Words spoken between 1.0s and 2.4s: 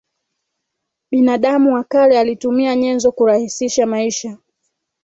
binadamu wa kale